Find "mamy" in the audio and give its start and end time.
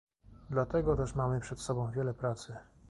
1.15-1.39